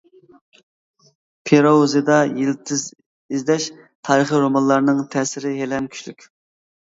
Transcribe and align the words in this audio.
پىروزىدا 1.49 2.15
يىلتىز 2.29 2.85
ئىزدەش، 3.35 3.67
تارىخى 4.09 4.41
رومانلارنىڭ 4.45 5.03
تەسىرى 5.17 5.55
ھېلىھەم 5.61 5.91
كۈچلۈك. 5.97 6.27